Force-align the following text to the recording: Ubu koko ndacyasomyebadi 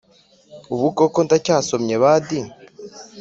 Ubu 0.73 0.87
koko 0.97 1.19
ndacyasomyebadi 1.25 2.39